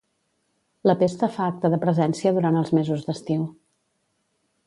[0.91, 3.47] La pesta fa acte de presència durant els mesos d'estiu.